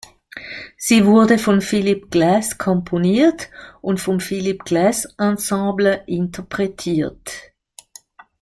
Sie 0.77 1.05
wurde 1.05 1.37
von 1.37 1.61
Philip 1.61 2.09
Glass 2.09 2.57
komponiert 2.57 3.51
und 3.81 3.99
vom 4.01 4.19
"Philip 4.19 4.65
Glass 4.65 5.05
Ensemble" 5.19 6.01
interpretiert. 6.07 7.51